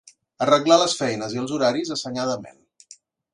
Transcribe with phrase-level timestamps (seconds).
[0.45, 2.59] Arreglar les feines i els horaris assenyadament.